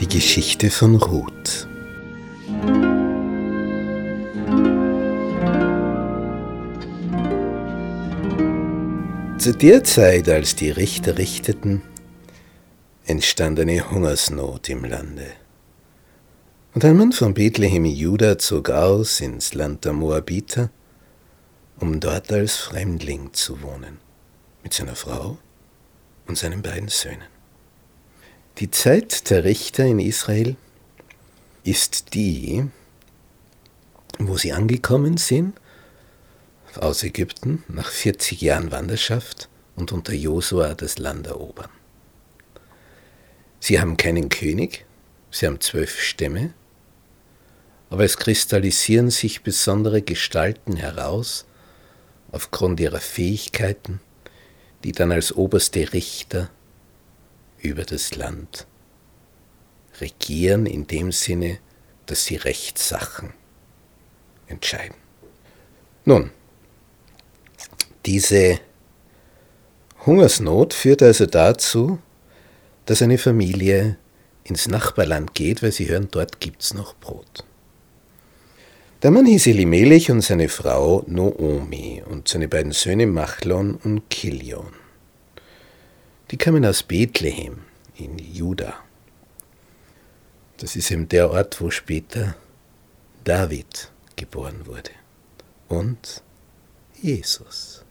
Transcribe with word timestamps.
Die 0.00 0.08
Geschichte 0.08 0.70
von 0.70 0.96
Ruth. 0.96 1.68
Zu 9.38 9.52
der 9.52 9.84
Zeit, 9.84 10.28
als 10.28 10.56
die 10.56 10.70
Richter 10.70 11.16
richteten, 11.16 11.82
entstand 13.04 13.60
eine 13.60 13.88
Hungersnot 13.88 14.68
im 14.68 14.84
Lande. 14.84 15.28
Und 16.74 16.84
ein 16.84 16.96
Mann 16.96 17.12
von 17.12 17.34
Bethlehem 17.34 17.84
Juda 17.84 18.36
zog 18.36 18.70
aus 18.70 19.20
ins 19.20 19.54
Land 19.54 19.84
der 19.84 19.92
Moabiter, 19.92 20.70
um 21.78 22.00
dort 22.00 22.32
als 22.32 22.56
Fremdling 22.56 23.32
zu 23.32 23.62
wohnen, 23.62 23.98
mit 24.62 24.72
seiner 24.72 24.96
Frau 24.96 25.38
und 26.26 26.38
seinen 26.38 26.62
beiden 26.62 26.88
Söhnen. 26.88 27.28
Die 28.58 28.70
Zeit 28.70 29.28
der 29.30 29.44
Richter 29.44 29.84
in 29.84 29.98
Israel 29.98 30.56
ist 31.64 32.14
die, 32.14 32.66
wo 34.18 34.36
sie 34.36 34.52
angekommen 34.52 35.18
sind 35.18 35.60
aus 36.76 37.02
Ägypten 37.02 37.64
nach 37.68 37.90
40 37.90 38.40
Jahren 38.40 38.70
Wanderschaft 38.70 39.48
und 39.76 39.92
unter 39.92 40.12
Josua 40.12 40.74
das 40.74 40.98
Land 40.98 41.26
erobern. 41.26 41.70
Sie 43.60 43.80
haben 43.80 43.96
keinen 43.96 44.28
König, 44.28 44.84
sie 45.30 45.46
haben 45.46 45.60
zwölf 45.60 46.00
Stämme, 46.00 46.52
aber 47.90 48.04
es 48.04 48.16
kristallisieren 48.16 49.10
sich 49.10 49.42
besondere 49.42 50.02
Gestalten 50.02 50.76
heraus 50.76 51.46
aufgrund 52.36 52.80
ihrer 52.80 53.00
Fähigkeiten, 53.00 54.00
die 54.84 54.92
dann 54.92 55.10
als 55.10 55.34
oberste 55.34 55.94
Richter 55.94 56.50
über 57.58 57.84
das 57.84 58.14
Land 58.14 58.66
regieren 60.00 60.66
in 60.66 60.86
dem 60.86 61.12
Sinne, 61.12 61.58
dass 62.04 62.26
sie 62.26 62.36
Rechtssachen 62.36 63.32
entscheiden. 64.48 64.96
Nun, 66.04 66.30
diese 68.04 68.60
Hungersnot 70.04 70.74
führt 70.74 71.02
also 71.02 71.24
dazu, 71.24 71.98
dass 72.84 73.00
eine 73.00 73.16
Familie 73.16 73.96
ins 74.44 74.68
Nachbarland 74.68 75.34
geht, 75.34 75.62
weil 75.62 75.72
sie 75.72 75.88
hören, 75.88 76.08
dort 76.10 76.38
gibt's 76.38 76.74
noch 76.74 76.94
Brot. 76.96 77.44
Der 79.02 79.10
Mann 79.10 79.26
hieß 79.26 79.48
Elimelech 79.48 80.10
und 80.10 80.22
seine 80.22 80.48
Frau 80.48 81.04
Noomi 81.06 82.02
und 82.08 82.28
seine 82.28 82.48
beiden 82.48 82.72
Söhne 82.72 83.06
Machlon 83.06 83.74
und 83.74 84.08
Kilion. 84.08 84.72
Die 86.30 86.38
kamen 86.38 86.64
aus 86.64 86.82
Bethlehem 86.82 87.58
in 87.98 88.16
Juda. 88.18 88.72
Das 90.56 90.76
ist 90.76 90.90
eben 90.90 91.08
der 91.10 91.30
Ort, 91.30 91.60
wo 91.60 91.70
später 91.70 92.36
David 93.22 93.90
geboren 94.16 94.64
wurde 94.64 94.92
und 95.68 96.22
Jesus. 97.02 97.84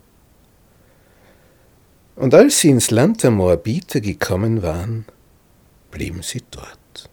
Und 2.15 2.33
als 2.33 2.61
sie 2.61 2.69
ins 2.69 2.89
Land 2.89 3.21
der 3.21 3.29
Moabiter 3.29 4.01
gekommen 4.01 4.63
waren, 4.63 5.05
blieben 5.91 6.23
sie 6.23 6.41
dort. 6.49 7.11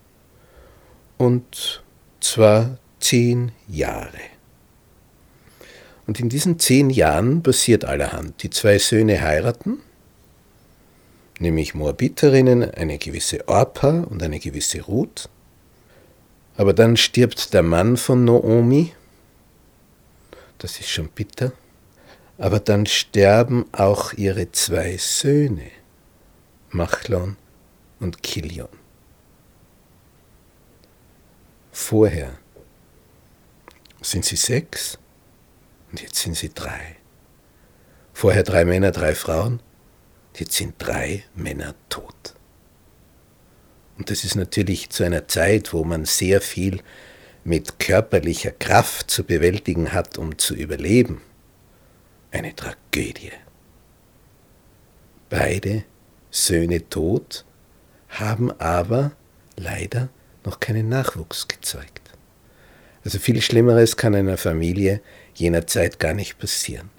Und 1.19 1.85
zwar 2.21 2.79
zehn 3.03 3.53
Jahre. 3.69 4.21
Und 6.07 6.19
in 6.19 6.29
diesen 6.29 6.59
zehn 6.59 6.91
Jahren 6.91 7.43
passiert 7.43 7.85
allerhand. 7.85 8.43
Die 8.43 8.51
zwei 8.51 8.79
Söhne 8.79 9.21
heiraten, 9.21 9.81
nämlich 11.39 11.75
Moabiterinnen, 11.75 12.71
eine 12.75 12.99
gewisse 12.99 13.47
Orpa 13.49 14.01
und 14.09 14.23
eine 14.23 14.39
gewisse 14.39 14.81
Ruth. 14.83 15.29
Aber 16.57 16.73
dann 16.73 16.97
stirbt 16.97 17.55
der 17.55 17.63
Mann 17.63 17.97
von 17.97 18.25
Noomi. 18.25 18.93
Das 20.59 20.81
ist 20.81 20.89
schon 20.89 21.09
bitter. 21.09 21.53
Aber 22.39 22.61
dann 22.61 22.87
sterben 22.87 23.67
auch 23.73 24.13
ihre 24.15 24.51
zwei 24.53 24.97
Söhne, 24.97 25.71
Machlon 26.71 27.37
und 28.01 28.23
Kilion. 28.23 28.69
Vorher 31.71 32.42
sind 34.13 34.25
sie 34.25 34.37
sechs 34.37 34.99
und 35.91 36.01
jetzt 36.01 36.17
sind 36.17 36.37
sie 36.37 36.51
drei. 36.55 36.97
Vorher 38.13 38.43
drei 38.43 38.65
Männer, 38.65 38.93
drei 38.93 39.15
Frauen, 39.15 39.61
jetzt 40.37 40.53
sind 40.53 40.75
drei 40.79 41.25
Männer 41.35 41.75
tot. 41.89 42.35
Und 43.99 44.11
das 44.11 44.25
ist 44.25 44.37
natürlich 44.37 44.91
zu 44.91 45.05
einer 45.05 45.29
Zeit, 45.29 45.73
wo 45.73 45.85
man 45.85 46.05
sehr 46.05 46.41
viel 46.41 46.83
mit 47.45 47.79
körperlicher 47.79 48.53
Kraft 48.53 49.11
zu 49.11 49.25
bewältigen 49.25 49.93
hat, 49.93 50.19
um 50.19 50.39
zu 50.39 50.55
überleben 50.55 51.21
eine 52.31 52.55
Tragödie. 52.55 53.33
Beide 55.29 55.85
Söhne 56.31 56.89
tot, 56.89 57.45
haben 58.09 58.51
aber 58.59 59.13
leider 59.57 60.09
noch 60.45 60.61
keinen 60.61 60.89
Nachwuchs 60.89 61.47
gezeugt. 61.49 62.02
Also 63.05 63.19
viel 63.19 63.41
Schlimmeres 63.41 63.97
kann 63.97 64.15
einer 64.15 64.37
Familie 64.37 65.01
jener 65.35 65.67
Zeit 65.67 65.99
gar 65.99 66.15
nicht 66.15 66.39
passieren. 66.39 66.91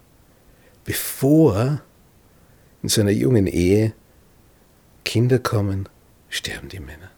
Bevor 0.84 1.82
in 2.82 2.88
so 2.88 3.00
einer 3.00 3.10
jungen 3.10 3.46
Ehe 3.46 3.94
Kinder 5.04 5.38
kommen, 5.38 5.88
sterben 6.28 6.68
die 6.68 6.80
Männer. 6.80 7.10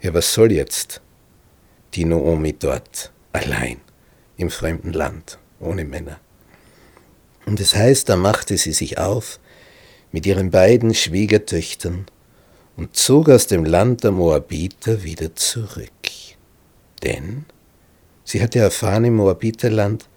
Ja, 0.00 0.14
was 0.14 0.32
soll 0.32 0.52
jetzt 0.52 1.00
die 1.94 2.04
Noomi 2.04 2.52
dort 2.52 3.12
allein 3.32 3.80
im 4.36 4.50
fremden 4.50 4.92
Land 4.92 5.38
ohne 5.60 5.84
Männer? 5.84 6.18
Und 7.46 7.60
es 7.60 7.74
heißt, 7.74 8.08
da 8.08 8.16
machte 8.16 8.56
sie 8.56 8.72
sich 8.72 8.98
auf 8.98 9.40
mit 10.12 10.26
ihren 10.26 10.50
beiden 10.50 10.94
Schwiegertöchtern 10.94 12.06
und 12.76 12.96
zog 12.96 13.28
aus 13.28 13.46
dem 13.46 13.64
Land 13.64 14.04
der 14.04 14.12
Moabiter 14.12 15.02
wieder 15.02 15.34
zurück. 15.34 15.90
Denn 17.02 17.44
sie 18.24 18.42
hatte 18.42 18.58
erfahren 18.58 19.04
im 19.04 19.16
Moabiterland, 19.16 20.08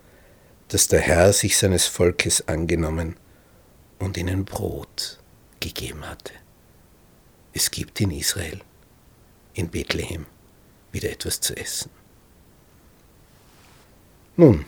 dass 0.69 0.87
der 0.87 0.99
Herr 0.99 1.33
sich 1.33 1.57
seines 1.57 1.85
Volkes 1.85 2.47
angenommen 2.47 3.17
und 3.99 4.17
ihnen 4.17 4.45
Brot 4.45 5.19
gegeben 5.59 6.07
hatte. 6.07 6.33
Es 7.53 7.71
gibt 7.71 7.99
in 7.99 8.11
Israel, 8.11 8.61
in 9.53 9.69
Bethlehem, 9.69 10.25
wieder 10.91 11.09
etwas 11.11 11.41
zu 11.41 11.55
essen. 11.55 11.91
Nun, 14.37 14.65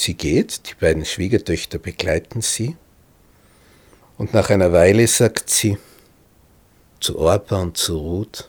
Sie 0.00 0.14
geht, 0.14 0.70
die 0.70 0.74
beiden 0.74 1.04
Schwiegertöchter 1.04 1.78
begleiten 1.78 2.40
sie, 2.40 2.76
und 4.16 4.32
nach 4.32 4.50
einer 4.50 4.72
Weile 4.72 5.06
sagt 5.08 5.50
sie 5.50 5.76
zu 7.00 7.18
Orpa 7.18 7.56
und 7.56 7.76
zu 7.76 7.98
Ruth, 7.98 8.48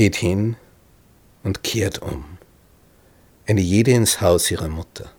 geht 0.00 0.16
hin 0.16 0.56
und 1.42 1.62
kehrt 1.62 1.98
um, 2.00 2.38
eine 3.46 3.60
jede 3.60 3.90
ins 3.90 4.22
Haus 4.22 4.50
ihrer 4.50 4.70
Mutter. 4.70 5.12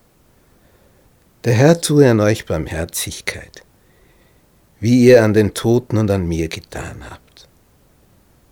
Der 1.43 1.53
Herr 1.53 1.79
tue 1.79 2.09
an 2.09 2.19
euch 2.19 2.47
Barmherzigkeit, 2.47 3.63
wie 4.79 5.05
ihr 5.05 5.23
an 5.23 5.35
den 5.35 5.53
Toten 5.53 5.99
und 5.99 6.09
an 6.09 6.27
mir 6.27 6.47
getan 6.47 7.07
habt. 7.07 7.47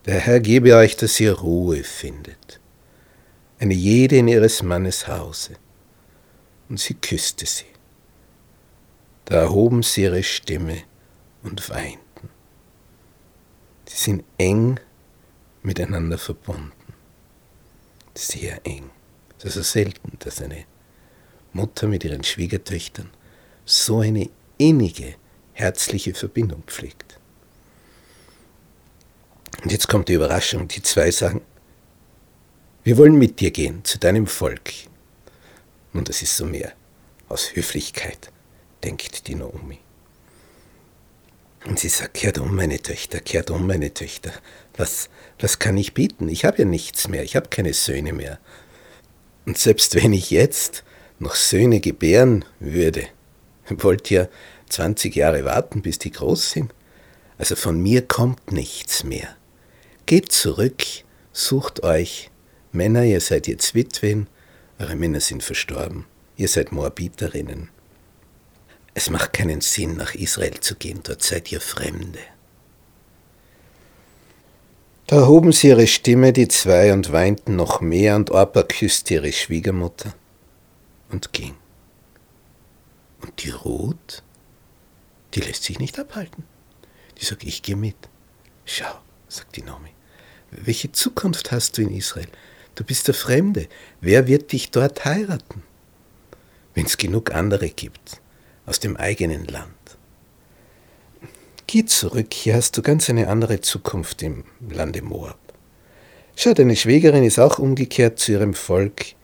Der 0.06 0.20
Herr 0.20 0.40
gebe 0.40 0.76
euch, 0.76 0.96
dass 0.98 1.20
ihr 1.20 1.34
Ruhe 1.34 1.84
findet 1.84 2.60
eine 3.58 3.74
jede 3.74 4.18
in 4.18 4.28
ihres 4.28 4.62
Mannes 4.62 5.08
Hause, 5.08 5.56
und 6.70 6.80
sie 6.80 6.94
küsste 6.94 7.48
sie. 7.48 7.66
Da 9.26 9.38
erhoben 9.38 9.82
sie 9.82 10.04
ihre 10.04 10.22
Stimme 10.22 10.84
und 11.42 11.68
weinten. 11.72 12.30
Sie 13.86 13.98
sind 13.98 14.24
eng 14.38 14.80
miteinander 15.64 16.18
verbunden, 16.18 16.72
sehr 18.16 18.66
eng. 18.66 18.90
Es 19.38 19.46
ist 19.46 19.58
also 19.58 19.62
selten, 19.62 20.18
dass 20.20 20.42
eine 20.42 20.66
Mutter 21.54 21.88
mit 21.88 22.04
ihren 22.04 22.24
Schwiegertöchtern 22.24 23.10
so 23.66 24.00
eine 24.00 24.30
innige, 24.58 25.16
herzliche 25.54 26.14
Verbindung 26.14 26.64
pflegt. 26.64 27.20
Und 29.64 29.72
jetzt 29.72 29.88
kommt 29.88 30.10
die 30.10 30.14
Überraschung, 30.14 30.68
die 30.68 30.82
zwei 30.82 31.12
sagen, 31.12 31.42
wir 32.84 32.98
wollen 32.98 33.18
mit 33.18 33.40
dir 33.40 33.52
gehen 33.52 33.84
zu 33.84 34.00
deinem 34.00 34.26
Volk. 34.26 34.72
Und 35.94 36.08
das 36.08 36.22
ist 36.22 36.38
so 36.38 36.46
mehr 36.46 36.74
aus 37.28 37.56
Höflichkeit, 37.56 38.32
denkt 38.84 39.28
die 39.28 39.36
Naomi. 39.36 39.80
Und 41.70 41.78
sie 41.78 41.90
sagt, 41.90 42.16
kehrt 42.16 42.40
um, 42.40 42.56
meine 42.56 42.82
Töchter, 42.82 43.20
kehrt 43.20 43.52
um, 43.52 43.68
meine 43.68 43.94
Töchter. 43.94 44.32
Was, 44.76 45.08
was 45.40 45.60
kann 45.60 45.78
ich 45.78 45.94
bieten? 45.94 46.28
Ich 46.28 46.44
habe 46.44 46.58
ja 46.58 46.66
nichts 46.66 47.08
mehr, 47.08 47.24
ich 47.24 47.36
habe 47.36 47.50
keine 47.50 47.74
Söhne 47.74 48.12
mehr. 48.12 48.40
Und 49.46 49.56
selbst 49.56 49.94
wenn 49.94 50.12
ich 50.12 50.32
jetzt 50.32 50.84
noch 51.20 51.36
Söhne 51.36 51.80
gebären 51.80 52.44
würde, 52.60 53.06
wollt 53.70 54.10
ihr 54.10 54.30
20 54.70 55.16
Jahre 55.16 55.46
warten, 55.46 55.84
bis 55.84 56.00
die 56.00 56.12
groß 56.12 56.50
sind? 56.50 56.74
Also 57.38 57.56
von 57.56 57.80
mir 57.80 58.02
kommt 58.02 58.52
nichts 58.52 59.04
mehr. 59.04 59.38
Geht 60.08 60.32
zurück, 60.32 60.84
sucht 61.34 61.84
euch 61.84 62.32
Männer, 62.72 63.04
ihr 63.04 63.22
seid 63.22 63.48
jetzt 63.48 63.76
Witwen, 63.76 64.26
eure 64.80 64.96
Männer 64.96 65.20
sind 65.20 65.44
verstorben, 65.44 66.06
ihr 66.36 66.48
seid 66.48 66.72
Moabiterinnen. 66.72 67.70
Es 68.94 69.10
macht 69.10 69.34
keinen 69.34 69.62
Sinn, 69.62 69.96
nach 69.96 70.16
Israel 70.16 70.60
zu 70.60 70.76
gehen, 70.76 71.02
dort 71.04 71.24
seid 71.24 71.52
ihr 71.52 71.62
Fremde. 71.62 72.20
Da 75.08 75.26
hoben 75.28 75.52
sie 75.52 75.70
ihre 75.70 75.88
Stimme, 75.88 76.34
die 76.34 76.48
zwei, 76.48 76.94
und 76.94 77.12
weinten 77.12 77.56
noch 77.56 77.82
mehr, 77.82 78.16
und 78.16 78.30
Orpa 78.32 78.64
küsste 78.64 79.16
ihre 79.16 79.32
Schwiegermutter 79.32 80.14
und 81.10 81.34
ging. 81.34 81.56
Und 83.22 83.44
die 83.44 83.50
Ruth, 83.50 84.24
die 85.34 85.42
lässt 85.42 85.64
sich 85.64 85.80
nicht 85.80 86.00
abhalten. 86.00 86.44
Die 87.20 87.26
sagt, 87.26 87.44
ich 87.44 87.62
gehe 87.64 87.76
mit. 87.76 87.98
Schau, 88.66 89.00
sagt 89.28 89.56
die 89.56 89.64
Naomi, 89.64 89.90
welche 90.52 90.92
Zukunft 90.92 91.52
hast 91.52 91.78
du 91.78 91.82
in 91.82 91.96
Israel? 91.96 92.30
Du 92.76 92.84
bist 92.84 93.08
der 93.08 93.16
Fremde. 93.16 93.68
Wer 94.00 94.28
wird 94.28 94.52
dich 94.52 94.72
dort 94.72 95.06
heiraten? 95.06 95.64
Wenn 96.76 96.86
es 96.86 96.98
genug 96.98 97.34
andere 97.34 97.70
gibt 97.70 98.22
aus 98.70 98.80
dem 98.80 98.96
eigenen 98.98 99.46
Land. 99.46 99.98
Geh 101.66 101.86
zurück, 101.86 102.34
hier 102.34 102.54
hast 102.54 102.78
du 102.78 102.84
ganz 102.84 103.10
eine 103.10 103.28
andere 103.28 103.62
Zukunft 103.62 104.22
im 104.22 104.44
Lande 104.70 105.02
Moab. 105.02 105.40
Schau, 106.36 106.54
deine 106.54 106.76
Schwägerin 106.76 107.24
ist 107.24 107.40
auch 107.40 107.58
umgekehrt 107.58 108.20
zu 108.20 108.34
ihrem 108.34 108.54
Volk 108.54 109.16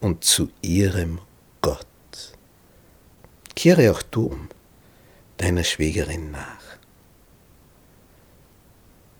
und 0.00 0.24
zu 0.24 0.48
ihrem 0.62 1.20
Gott. 1.60 1.86
Kehre 3.54 3.90
auch 3.92 4.02
du 4.02 4.26
um 4.28 4.48
deiner 5.36 5.64
Schwägerin 5.64 6.30
nach. 6.30 6.78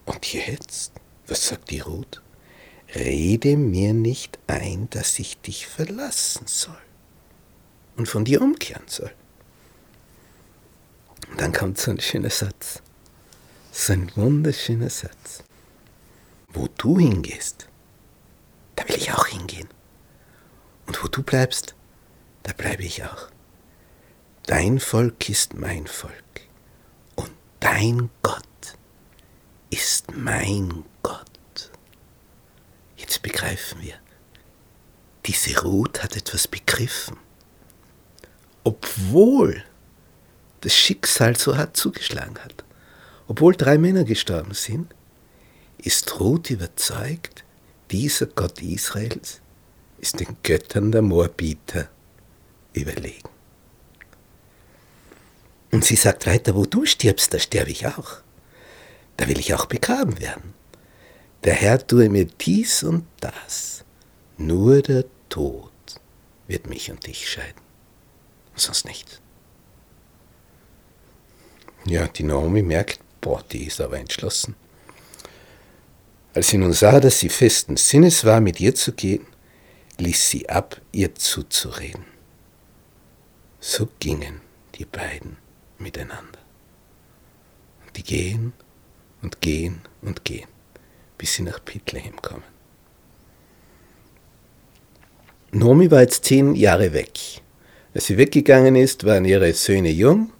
Und 0.06 0.32
jetzt, 0.32 0.92
was 1.26 1.46
sagt 1.48 1.70
die 1.70 1.80
Ruth? 1.80 2.22
Rede 2.94 3.58
mir 3.58 3.92
nicht 3.92 4.38
ein, 4.46 4.88
dass 4.90 5.18
ich 5.18 5.38
dich 5.40 5.66
verlassen 5.66 6.46
soll 6.46 6.74
und 7.96 8.08
von 8.08 8.24
dir 8.24 8.40
umkehren 8.40 8.84
soll. 8.86 9.12
Und 11.32 11.40
dann 11.40 11.52
kommt 11.52 11.78
so 11.78 11.90
ein 11.90 11.98
schöner 11.98 12.28
Satz. 12.28 12.82
So 13.72 13.94
ein 13.94 14.12
wunderschöner 14.16 14.90
Satz. 14.90 15.42
Wo 16.48 16.68
du 16.76 16.98
hingehst, 16.98 17.68
da 18.76 18.86
will 18.86 18.96
ich 18.96 19.10
auch 19.14 19.26
hingehen. 19.26 19.68
Und 20.86 21.02
wo 21.02 21.08
du 21.08 21.22
bleibst, 21.22 21.74
da 22.42 22.52
bleibe 22.52 22.82
ich 22.82 23.02
auch. 23.02 23.30
Dein 24.44 24.78
Volk 24.78 25.30
ist 25.30 25.54
mein 25.54 25.86
Volk 25.86 26.42
und 27.14 27.30
dein 27.60 28.10
Gott 28.20 28.42
ist 29.70 30.14
mein 30.14 30.84
Gott. 31.02 31.70
Jetzt 32.96 33.22
begreifen 33.22 33.80
wir, 33.80 33.94
diese 35.24 35.62
Ruth 35.62 36.02
hat 36.02 36.14
etwas 36.14 36.46
begriffen. 36.46 37.16
Obwohl 38.64 39.64
das 40.62 40.74
Schicksal 40.74 41.36
so 41.36 41.56
hart 41.56 41.76
zugeschlagen 41.76 42.38
hat. 42.38 42.64
Obwohl 43.28 43.54
drei 43.54 43.78
Männer 43.78 44.04
gestorben 44.04 44.54
sind, 44.54 44.94
ist 45.78 46.18
Ruth 46.20 46.50
überzeugt, 46.50 47.44
dieser 47.90 48.26
Gott 48.26 48.62
Israels 48.62 49.40
ist 49.98 50.18
den 50.20 50.36
Göttern 50.42 50.90
der 50.90 51.02
Moabiter 51.02 51.88
überlegen. 52.72 53.28
Und 55.70 55.84
sie 55.84 55.96
sagt 55.96 56.26
weiter, 56.26 56.54
wo 56.54 56.66
du 56.66 56.84
stirbst, 56.84 57.32
da 57.32 57.38
sterbe 57.38 57.70
ich 57.70 57.86
auch. 57.86 58.18
Da 59.16 59.28
will 59.28 59.38
ich 59.38 59.54
auch 59.54 59.66
begraben 59.66 60.20
werden. 60.20 60.54
Der 61.44 61.54
Herr 61.54 61.84
tue 61.84 62.08
mir 62.08 62.26
dies 62.26 62.82
und 62.82 63.06
das. 63.20 63.84
Nur 64.36 64.82
der 64.82 65.04
Tod 65.28 65.70
wird 66.46 66.68
mich 66.68 66.90
und 66.90 67.06
dich 67.06 67.28
scheiden. 67.28 67.62
Sonst 68.54 68.84
nichts. 68.84 69.21
Ja, 71.84 72.06
die 72.06 72.22
Naomi 72.22 72.62
merkt, 72.62 73.00
boah, 73.20 73.42
die 73.50 73.64
ist 73.66 73.80
aber 73.80 73.98
entschlossen. 73.98 74.54
Als 76.34 76.48
sie 76.48 76.58
nun 76.58 76.72
sah, 76.72 77.00
dass 77.00 77.18
sie 77.18 77.28
festen 77.28 77.76
Sinnes 77.76 78.24
war, 78.24 78.40
mit 78.40 78.60
ihr 78.60 78.74
zu 78.74 78.92
gehen, 78.92 79.26
ließ 79.98 80.30
sie 80.30 80.48
ab, 80.48 80.80
ihr 80.92 81.14
zuzureden. 81.14 82.04
So 83.60 83.88
gingen 84.00 84.40
die 84.76 84.84
beiden 84.84 85.36
miteinander. 85.78 86.38
Und 87.84 87.96
die 87.96 88.02
gehen 88.02 88.52
und 89.20 89.40
gehen 89.40 89.82
und 90.00 90.24
gehen, 90.24 90.48
bis 91.18 91.34
sie 91.34 91.42
nach 91.42 91.58
Bethlehem 91.58 92.20
kommen. 92.22 92.44
Nomi 95.50 95.90
war 95.90 96.00
jetzt 96.00 96.24
zehn 96.24 96.54
Jahre 96.54 96.92
weg. 96.94 97.42
Als 97.94 98.06
sie 98.06 98.16
weggegangen 98.16 98.74
ist, 98.74 99.04
waren 99.04 99.26
ihre 99.26 99.52
Söhne 99.52 99.90
jung 99.90 100.32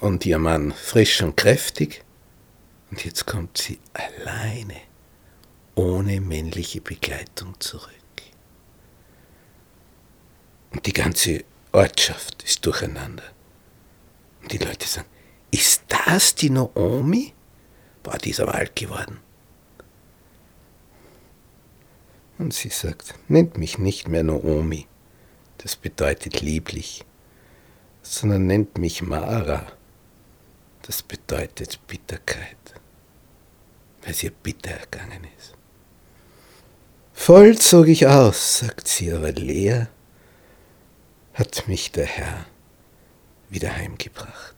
und 0.00 0.24
ihr 0.26 0.38
Mann 0.38 0.72
frisch 0.72 1.22
und 1.22 1.36
kräftig. 1.36 2.04
Und 2.90 3.04
jetzt 3.04 3.26
kommt 3.26 3.58
sie 3.58 3.78
alleine, 3.92 4.76
ohne 5.74 6.20
männliche 6.20 6.80
Begleitung 6.80 7.58
zurück. 7.60 7.92
Und 10.70 10.86
die 10.86 10.92
ganze 10.92 11.44
Ortschaft 11.72 12.42
ist 12.42 12.64
durcheinander. 12.64 13.24
Und 14.42 14.52
die 14.52 14.58
Leute 14.58 14.86
sagen, 14.86 15.08
ist 15.50 15.82
das 15.88 16.34
die 16.34 16.50
Naomi? 16.50 17.32
Boah, 18.02 18.18
die 18.18 18.30
ist 18.30 18.40
aber 18.40 18.54
alt 18.54 18.76
geworden. 18.76 19.18
Und 22.38 22.54
sie 22.54 22.68
sagt, 22.68 23.14
nennt 23.28 23.58
mich 23.58 23.78
nicht 23.78 24.08
mehr 24.08 24.22
Naomi, 24.22 24.86
das 25.58 25.74
bedeutet 25.74 26.40
lieblich, 26.40 27.04
sondern 28.02 28.46
nennt 28.46 28.78
mich 28.78 29.02
Mara, 29.02 29.66
das 30.88 31.02
bedeutet 31.02 31.86
Bitterkeit, 31.86 32.56
weil 34.02 34.14
ihr 34.22 34.30
bitter 34.30 34.70
ergangen 34.70 35.26
ist. 35.36 35.52
Voll 37.12 37.58
zog 37.58 37.88
ich 37.88 38.06
aus, 38.06 38.60
sagt 38.60 38.88
sie, 38.88 39.12
aber 39.12 39.32
leer 39.32 39.88
hat 41.34 41.68
mich 41.68 41.92
der 41.92 42.06
Herr 42.06 42.46
wieder 43.50 43.76
heimgebracht. 43.76 44.56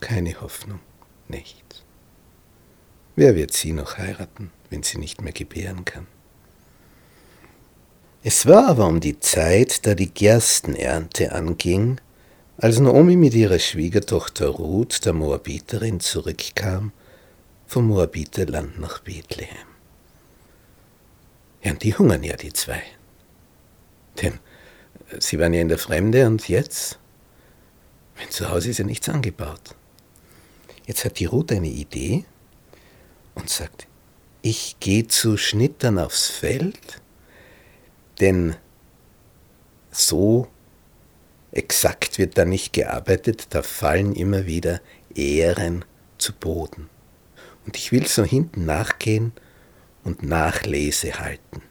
Keine 0.00 0.38
Hoffnung, 0.42 0.80
nichts. 1.28 1.82
Wer 3.16 3.34
wird 3.34 3.54
sie 3.54 3.72
noch 3.72 3.96
heiraten, 3.96 4.50
wenn 4.68 4.82
sie 4.82 4.98
nicht 4.98 5.22
mehr 5.22 5.32
gebären 5.32 5.86
kann? 5.86 6.06
Es 8.22 8.44
war 8.44 8.68
aber 8.68 8.86
um 8.88 9.00
die 9.00 9.20
Zeit, 9.20 9.86
da 9.86 9.94
die 9.94 10.12
Gerstenernte 10.12 11.32
anging, 11.32 11.98
als 12.58 12.78
Naomi 12.78 13.16
mit 13.16 13.34
ihrer 13.34 13.58
Schwiegertochter 13.58 14.48
Ruth, 14.48 15.04
der 15.04 15.12
Moabiterin, 15.12 16.00
zurückkam 16.00 16.92
vom 17.66 17.88
Moabiterland 17.88 18.78
nach 18.78 19.00
Bethlehem. 19.00 19.68
Ja, 21.62 21.72
und 21.72 21.82
die 21.82 21.94
hungern 21.94 22.22
ja, 22.22 22.36
die 22.36 22.52
zwei. 22.52 22.82
Denn 24.20 24.34
äh, 25.10 25.20
sie 25.20 25.38
waren 25.38 25.54
ja 25.54 25.60
in 25.60 25.68
der 25.68 25.78
Fremde 25.78 26.26
und 26.26 26.48
jetzt, 26.48 26.98
wenn 28.16 28.30
zu 28.30 28.50
Hause 28.50 28.70
ist 28.70 28.78
ja 28.78 28.84
nichts 28.84 29.08
angebaut. 29.08 29.74
Jetzt 30.86 31.04
hat 31.04 31.18
die 31.18 31.26
Ruth 31.26 31.52
eine 31.52 31.68
Idee 31.68 32.24
und 33.34 33.48
sagt, 33.48 33.86
ich 34.42 34.76
gehe 34.80 35.06
zu 35.06 35.36
Schnittern 35.36 35.98
aufs 35.98 36.26
Feld, 36.26 37.00
denn 38.20 38.56
so 39.90 40.48
Exakt 41.52 42.18
wird 42.18 42.38
da 42.38 42.46
nicht 42.46 42.72
gearbeitet, 42.72 43.48
da 43.50 43.62
fallen 43.62 44.14
immer 44.14 44.46
wieder 44.46 44.80
Ähren 45.14 45.84
zu 46.16 46.32
Boden. 46.32 46.88
Und 47.66 47.76
ich 47.76 47.92
will 47.92 48.06
so 48.06 48.24
hinten 48.24 48.64
nachgehen 48.64 49.32
und 50.02 50.22
Nachlese 50.22 51.20
halten. 51.20 51.62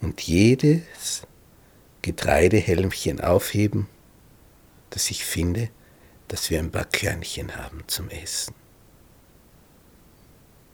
Und 0.00 0.20
jedes 0.22 1.26
Getreidehelmchen 2.02 3.20
aufheben, 3.20 3.88
das 4.90 5.10
ich 5.10 5.24
finde, 5.24 5.70
dass 6.28 6.50
wir 6.50 6.60
ein 6.60 6.70
paar 6.70 6.84
Körnchen 6.84 7.56
haben 7.56 7.82
zum 7.88 8.08
Essen. 8.10 8.54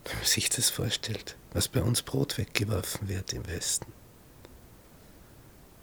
Wenn 0.05 0.17
man 0.17 0.27
sich 0.27 0.51
das 0.51 0.69
vorstellt, 0.69 1.37
was 1.53 1.69
bei 1.69 1.81
uns 1.81 2.03
Brot 2.03 2.37
weggeworfen 2.37 3.09
wird 3.09 3.33
im 3.33 3.47
Westen. 3.47 3.87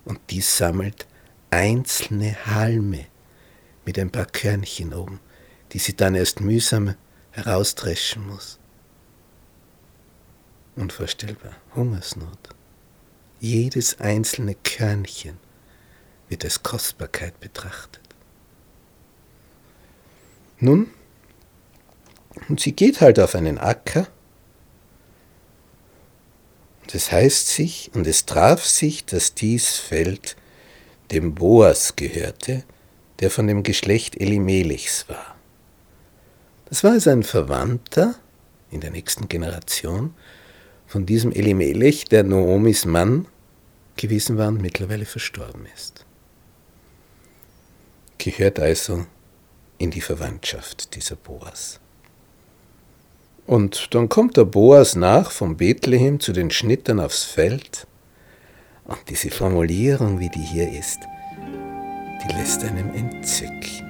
Und 0.06 0.20
dies 0.30 0.58
sammelt 0.58 1.08
einzelne 1.50 2.46
Halme 2.46 3.06
mit 3.86 3.98
ein 3.98 4.12
paar 4.12 4.26
Körnchen 4.26 4.94
oben, 4.94 5.20
die 5.72 5.80
sie 5.80 5.96
dann 5.96 6.16
erst 6.16 6.42
mühsam 6.42 6.96
herausdreschen 7.32 8.28
muss. 8.28 8.60
Unvorstellbar. 10.76 11.56
Hungersnot. 11.76 12.38
Jedes 13.40 14.00
einzelne 14.00 14.56
Körnchen 14.56 15.38
wird 16.30 16.44
als 16.44 16.64
Kostbarkeit 16.64 17.40
betrachtet. 17.40 18.02
Nun, 20.60 20.92
und 22.50 22.60
sie 22.60 22.72
geht 22.72 23.02
halt 23.02 23.20
auf 23.20 23.36
einen 23.36 23.58
Acker, 23.58 24.08
und 26.82 26.96
es 26.96 27.12
heißt 27.12 27.50
sich, 27.50 27.92
und 27.94 28.08
es 28.08 28.26
traf 28.26 28.64
sich, 28.66 29.06
dass 29.06 29.34
dies 29.34 29.76
Feld 29.76 30.38
dem 31.12 31.36
Boas 31.36 31.96
gehörte, 31.96 32.64
der 33.20 33.32
von 33.32 33.48
dem 33.48 33.64
Geschlecht 33.64 34.20
Elimelechs 34.20 35.08
war. 35.10 35.36
Das 36.66 36.84
war 36.84 36.92
also 36.92 37.10
ein 37.10 37.24
Verwandter 37.24 38.16
in 38.72 38.82
der 38.82 38.92
nächsten 38.92 39.30
Generation 39.30 40.14
von 40.86 41.06
diesem 41.06 41.32
Elimelech, 41.32 42.06
der 42.06 42.24
Noomis 42.24 42.86
Mann 42.86 43.28
gewesen 43.96 44.38
war 44.38 44.50
und 44.50 44.62
mittlerweile 44.62 45.06
verstorben 45.06 45.66
ist. 45.76 46.06
Gehört 48.18 48.60
also 48.60 49.06
in 49.78 49.92
die 49.92 50.02
Verwandtschaft 50.02 50.96
dieser 50.96 51.16
Boas. 51.16 51.80
Und 53.46 53.94
dann 53.96 54.10
kommt 54.10 54.36
der 54.36 54.46
Boas 54.46 54.96
nach 54.96 55.32
von 55.32 55.56
Bethlehem 55.56 56.20
zu 56.20 56.34
den 56.34 56.52
Schnittern 56.52 57.00
aufs 57.00 57.24
Feld. 57.24 57.88
Und 58.88 59.00
diese 59.10 59.30
Formulierung, 59.30 60.20
wie 60.20 60.30
die 60.30 60.42
hier 60.42 60.72
ist, 60.72 61.02
die 62.24 62.34
lässt 62.34 62.64
einem 62.64 62.94
entzücken. 62.94 63.88